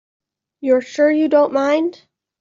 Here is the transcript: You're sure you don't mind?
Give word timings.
You're 0.61 0.81
sure 0.81 1.11
you 1.11 1.29
don't 1.29 1.53
mind? 1.53 2.07